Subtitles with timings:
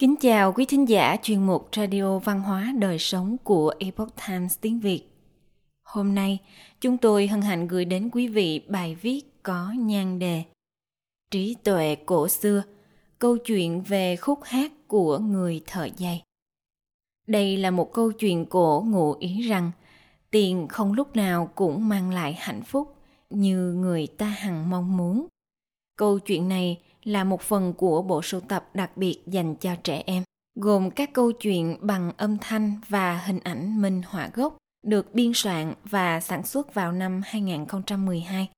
[0.00, 4.58] Kính chào quý thính giả chuyên mục Radio Văn hóa Đời Sống của Epoch Times
[4.60, 5.02] tiếng Việt.
[5.82, 6.38] Hôm nay,
[6.80, 10.42] chúng tôi hân hạnh gửi đến quý vị bài viết có nhan đề
[11.30, 12.62] Trí tuệ cổ xưa,
[13.18, 16.22] câu chuyện về khúc hát của người thợ dây.
[17.26, 19.70] Đây là một câu chuyện cổ ngụ ý rằng
[20.30, 22.94] tiền không lúc nào cũng mang lại hạnh phúc
[23.30, 25.26] như người ta hằng mong muốn.
[25.96, 30.02] Câu chuyện này là một phần của bộ sưu tập đặc biệt dành cho trẻ
[30.06, 30.22] em,
[30.54, 35.32] gồm các câu chuyện bằng âm thanh và hình ảnh minh họa gốc được biên
[35.34, 38.48] soạn và sản xuất vào năm 2012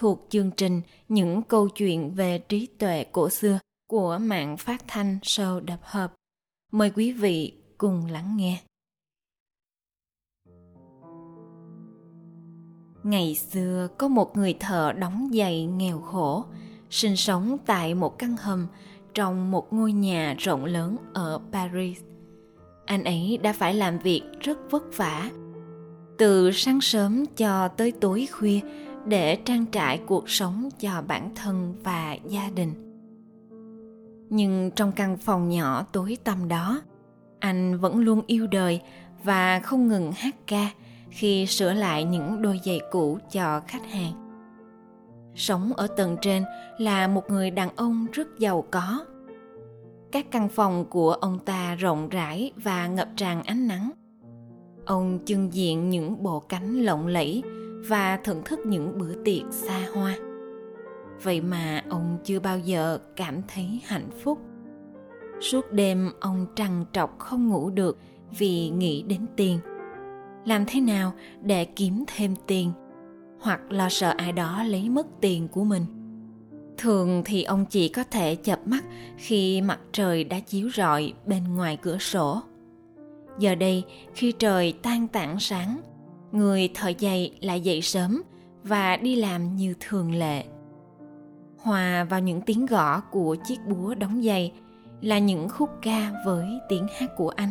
[0.00, 3.58] thuộc chương trình Những câu chuyện về trí tuệ cổ xưa
[3.90, 6.14] của mạng phát thanh Show Đập Hợp.
[6.72, 8.60] Mời quý vị cùng lắng nghe.
[13.02, 16.44] Ngày xưa có một người thợ đóng giày nghèo khổ,
[16.92, 18.66] sinh sống tại một căn hầm
[19.14, 22.00] trong một ngôi nhà rộng lớn ở Paris.
[22.86, 25.30] Anh ấy đã phải làm việc rất vất vả,
[26.18, 28.60] từ sáng sớm cho tới tối khuya
[29.06, 32.72] để trang trải cuộc sống cho bản thân và gia đình.
[34.30, 36.82] Nhưng trong căn phòng nhỏ tối tăm đó,
[37.38, 38.80] anh vẫn luôn yêu đời
[39.24, 40.70] và không ngừng hát ca
[41.10, 44.21] khi sửa lại những đôi giày cũ cho khách hàng
[45.34, 46.44] sống ở tầng trên
[46.78, 49.04] là một người đàn ông rất giàu có.
[50.12, 53.90] Các căn phòng của ông ta rộng rãi và ngập tràn ánh nắng.
[54.86, 57.42] Ông trưng diện những bộ cánh lộng lẫy
[57.88, 60.16] và thưởng thức những bữa tiệc xa hoa.
[61.22, 64.38] Vậy mà ông chưa bao giờ cảm thấy hạnh phúc.
[65.40, 67.98] Suốt đêm, ông trằn trọc không ngủ được
[68.38, 69.58] vì nghĩ đến tiền.
[70.44, 72.72] Làm thế nào để kiếm thêm tiền?
[73.42, 75.86] Hoặc lo sợ ai đó lấy mất tiền của mình.
[76.78, 78.84] Thường thì ông chỉ có thể chập mắt
[79.16, 82.40] khi mặt trời đã chiếu rọi bên ngoài cửa sổ.
[83.38, 83.84] Giờ đây,
[84.14, 85.80] khi trời tan tảng sáng,
[86.32, 88.22] người thợ giày lại dậy sớm
[88.64, 90.44] và đi làm như thường lệ.
[91.58, 94.52] Hòa vào những tiếng gõ của chiếc búa đóng giày
[95.00, 97.50] là những khúc ca với tiếng hát của anh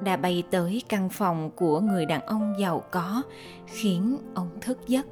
[0.00, 3.22] đã bay tới căn phòng của người đàn ông giàu có,
[3.66, 5.06] khiến ông thức giấc.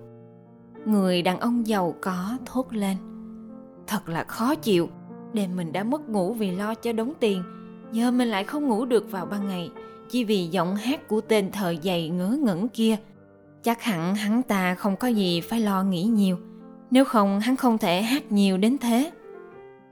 [0.85, 2.97] Người đàn ông giàu có thốt lên,
[3.87, 4.89] thật là khó chịu,
[5.33, 7.43] đêm mình đã mất ngủ vì lo cho đống tiền,
[7.93, 9.71] giờ mình lại không ngủ được vào ban ngày,
[10.11, 12.97] chỉ vì giọng hát của tên thợ giày ngớ ngẩn kia.
[13.63, 16.37] Chắc hẳn hắn ta không có gì phải lo nghĩ nhiều,
[16.91, 19.11] nếu không hắn không thể hát nhiều đến thế.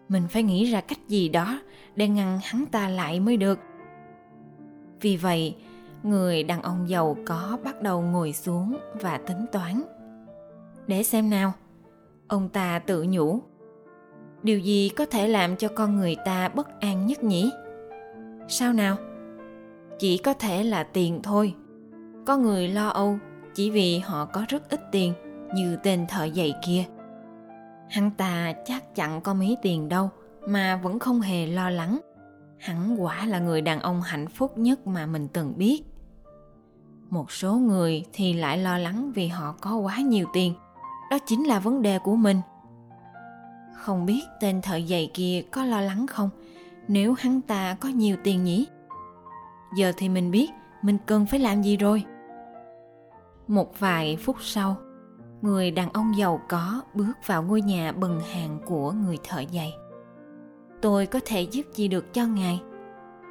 [0.08, 1.60] Mình phải nghĩ ra cách gì đó
[1.96, 3.58] để ngăn hắn ta lại mới được
[5.04, 5.56] vì vậy,
[6.02, 9.82] người đàn ông giàu có bắt đầu ngồi xuống và tính toán.
[10.86, 11.52] Để xem nào.
[12.28, 13.40] Ông ta tự nhủ.
[14.42, 17.50] Điều gì có thể làm cho con người ta bất an nhất nhỉ?
[18.48, 18.96] Sao nào?
[19.98, 21.54] Chỉ có thể là tiền thôi.
[22.26, 23.18] Có người lo âu
[23.54, 25.12] chỉ vì họ có rất ít tiền,
[25.54, 26.84] như tên thợ giày kia.
[27.88, 30.10] Hắn ta chắc chắn có mấy tiền đâu,
[30.48, 32.00] mà vẫn không hề lo lắng
[32.58, 35.82] hắn quả là người đàn ông hạnh phúc nhất mà mình từng biết.
[37.10, 40.54] Một số người thì lại lo lắng vì họ có quá nhiều tiền.
[41.10, 42.40] Đó chính là vấn đề của mình.
[43.74, 46.30] Không biết tên thợ giày kia có lo lắng không?
[46.88, 48.66] Nếu hắn ta có nhiều tiền nhỉ?
[49.76, 50.50] Giờ thì mình biết
[50.82, 52.04] mình cần phải làm gì rồi.
[53.48, 54.76] Một vài phút sau,
[55.42, 59.72] người đàn ông giàu có bước vào ngôi nhà bần hàng của người thợ giày
[60.84, 62.62] tôi có thể giúp gì được cho ngài?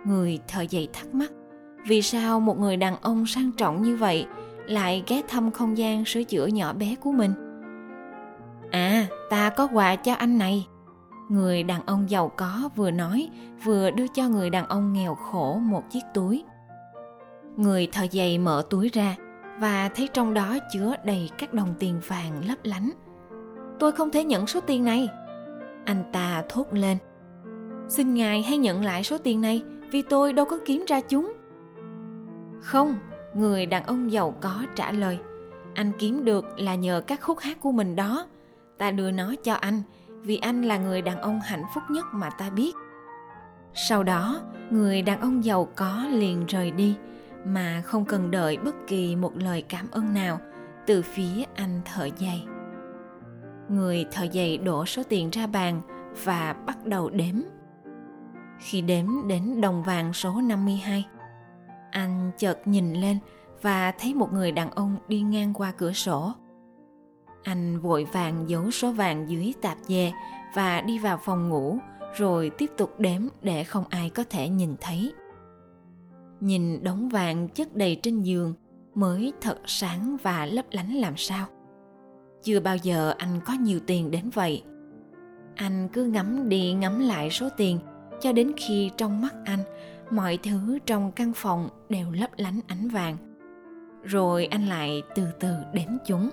[0.06, 1.31] Người thợ giày thắc mắc,
[1.88, 4.25] vì sao một người đàn ông sang trọng như vậy
[4.66, 7.34] lại ghé thăm không gian sửa chữa nhỏ bé của mình?
[8.72, 10.68] À ta có quà cho anh này.
[11.30, 13.30] Người đàn ông giàu có vừa nói,
[13.63, 16.44] vừa đưa cho người đàn ông nghèo khổ một chiếc túi.
[17.58, 19.16] Người thợ giày mở túi ra
[19.59, 22.89] và thấy trong đó chứa đầy các đồng tiền vàng lấp lánh.
[23.80, 25.10] Tôi không thể nhận số tiền này.
[25.86, 26.98] Anh ta thốt lên
[27.88, 31.33] xin ngài hãy nhận lại số tiền này, vì tôi đâu có kiếm ra chúng.
[32.62, 32.95] Không,
[33.35, 35.19] người đàn ông giàu có trả lời,
[35.74, 38.27] anh kiếm được là nhờ các khúc hát của mình đó.
[38.77, 39.81] Ta đưa nó cho anh,
[40.21, 42.75] vì anh là người đàn ông hạnh phúc nhất mà ta biết.
[43.74, 46.95] Sau đó, người đàn ông giàu có liền rời đi,
[47.45, 50.39] mà không cần đợi bất kỳ một lời cảm ơn nào
[50.88, 52.45] từ phía anh thợ giày.
[53.69, 55.81] Người thợ giày đổ số tiền ra bàn
[56.24, 57.35] và bắt đầu đếm
[58.63, 61.06] khi đếm đến đồng vàng số 52.
[61.92, 63.18] Anh chợt nhìn lên
[63.62, 66.31] và thấy một người đàn ông đi ngang qua cửa sổ.
[67.44, 70.12] Anh vội vàng giấu số vàng dưới tạp dề
[70.56, 71.77] và đi vào phòng ngủ,
[72.15, 75.13] rồi tiếp tục đếm để không ai có thể nhìn thấy
[76.39, 78.54] nhìn đống vàng chất đầy trên giường
[78.95, 81.48] mới thật sáng và lấp lánh làm sao
[82.44, 84.63] chưa bao giờ anh có nhiều tiền đến vậy
[85.56, 87.80] anh cứ ngắm đi ngắm lại số tiền
[88.24, 89.60] cho đến khi trong mắt anh,
[90.12, 93.18] mọi thứ trong căn phòng đều lấp lánh ánh vàng.
[94.04, 96.30] Rồi anh lại từ từ đếm chúng.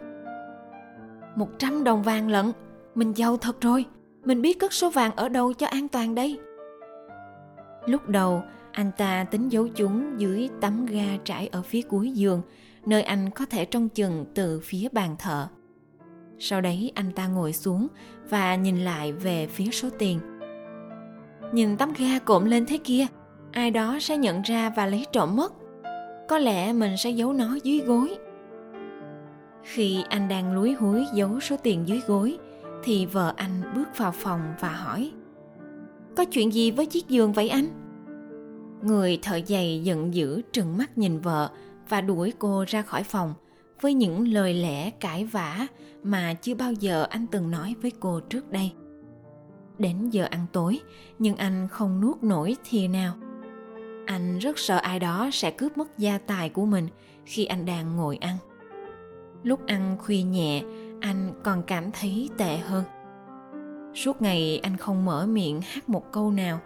[1.36, 2.52] Một trăm đồng vàng lận.
[2.94, 3.84] Mình giàu thật rồi.
[4.24, 6.38] Mình biết cất số vàng ở đâu cho an toàn đây.
[7.86, 12.42] Lúc đầu, anh ta tính giấu chúng dưới tấm ga trải ở phía cuối giường,
[12.86, 15.48] nơi anh có thể trông chừng từ phía bàn thờ.
[16.38, 17.88] Sau đấy anh ta ngồi xuống
[18.28, 20.29] và nhìn lại về phía số tiền
[21.52, 23.06] nhìn tấm ga cộm lên thế kia,
[23.52, 25.52] ai đó sẽ nhận ra và lấy trộm mất.
[26.28, 28.16] Có lẽ mình sẽ giấu nó dưới gối.
[29.62, 32.38] Khi anh đang lúi húi giấu số tiền dưới gối,
[32.84, 35.12] thì vợ anh bước vào phòng và hỏi,
[36.16, 37.66] có chuyện gì với chiếc giường vậy anh?
[38.82, 41.50] Người thợ giày giận dữ trừng mắt nhìn vợ
[41.88, 43.34] và đuổi cô ra khỏi phòng
[43.80, 45.66] với những lời lẽ cãi vã
[46.02, 48.72] mà chưa bao giờ anh từng nói với cô trước đây
[49.80, 50.80] đến giờ ăn tối,
[51.18, 53.14] nhưng anh không nuốt nổi thìa nào.
[54.06, 56.88] Anh rất sợ ai đó sẽ cướp mất gia tài của mình
[57.24, 58.36] khi anh đang ngồi ăn.
[59.42, 60.62] Lúc ăn khuya nhẹ,
[61.00, 62.84] anh còn cảm thấy tệ hơn.
[63.94, 66.60] Suốt ngày anh không mở miệng hát một câu nào.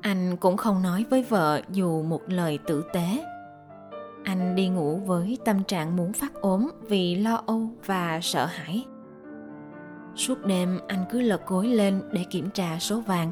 [0.00, 3.24] Anh cũng không nói với vợ dù một lời tử tế.
[4.24, 8.84] Anh đi ngủ với tâm trạng muốn phát ốm vì lo âu và sợ hãi
[10.16, 13.30] suốt đêm anh cứ lật gối lên để kiểm tra số vàng.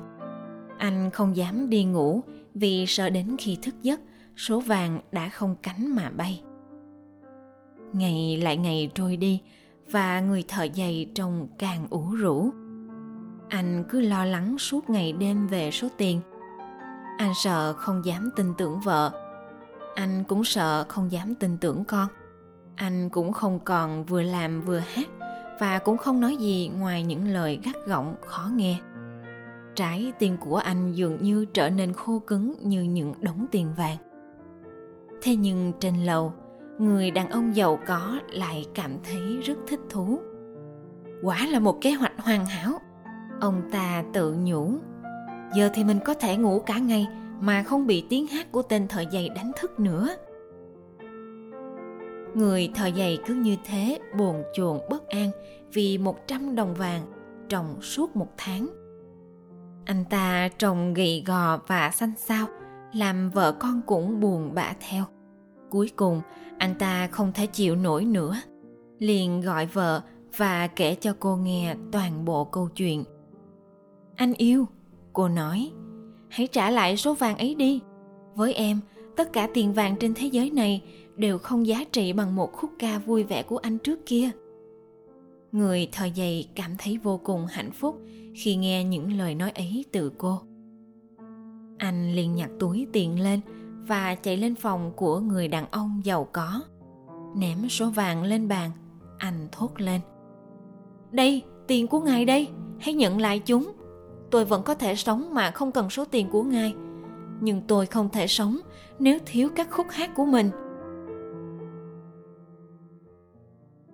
[0.79, 2.23] Anh không dám đi ngủ
[2.55, 4.01] vì sợ đến khi thức giấc,
[4.37, 6.43] số vàng đã không cánh mà bay.
[7.93, 9.41] Ngày lại ngày trôi đi
[9.91, 12.51] và người thợ giày trông càng ủ rũ.
[13.49, 16.21] Anh cứ lo lắng suốt ngày đêm về số tiền.
[17.19, 19.11] Anh sợ không dám tin tưởng vợ.
[19.95, 22.09] Anh cũng sợ không dám tin tưởng con.
[22.77, 25.09] Anh cũng không còn vừa làm vừa hát
[25.61, 28.81] và cũng không nói gì ngoài những lời gắt gỏng, khó nghe.
[29.75, 33.97] Trái tiền của anh dường như trở nên khô cứng như những đống tiền vàng.
[35.23, 36.33] Thế nhưng trên lầu,
[36.79, 40.21] người đàn ông giàu có lại cảm thấy rất thích thú.
[41.23, 42.73] Quả là một kế hoạch hoàn hảo.
[43.41, 44.73] Ông ta tự nhủ,
[45.55, 47.07] giờ thì mình có thể ngủ cả ngày
[47.41, 50.09] mà không bị tiếng hát của tên thợ giày đánh thức nữa
[52.37, 55.31] người thợ giày cứ như thế buồn chồn bất an
[55.73, 57.07] vì một trăm đồng vàng
[57.49, 58.69] trồng suốt một tháng.
[59.85, 62.47] Anh ta trồng gầy gò và xanh xao,
[62.93, 65.05] làm vợ con cũng buồn bã theo.
[65.71, 66.21] Cuối cùng,
[66.59, 68.37] anh ta không thể chịu nổi nữa.
[68.99, 70.03] Liền gọi vợ
[70.37, 73.05] và kể cho cô nghe toàn bộ câu chuyện.
[74.17, 74.67] Anh yêu,
[75.13, 75.71] cô nói.
[76.29, 77.81] Hãy trả lại số vàng ấy đi.
[78.35, 78.81] Với em,
[79.17, 80.83] tất cả tiền vàng trên thế giới này
[81.21, 84.31] đều không giá trị bằng một khúc ca vui vẻ của anh trước kia.
[85.53, 88.01] Người thợ giày cảm thấy vô cùng hạnh phúc
[88.35, 90.41] khi nghe những lời nói ấy từ cô.
[91.79, 93.41] Anh liền nhặt túi tiền lên
[93.87, 96.63] và chạy lên phòng của người đàn ông giàu có.
[97.37, 98.71] Ném số vàng lên bàn,
[99.19, 100.01] anh thốt lên.
[101.13, 102.49] Đây, tiền của ngài đây,
[102.79, 103.73] hãy nhận lại chúng.
[104.31, 106.75] Tôi vẫn có thể sống mà không cần số tiền của ngài.
[107.41, 108.59] Nhưng tôi không thể sống
[108.99, 110.51] nếu thiếu các khúc hát của mình.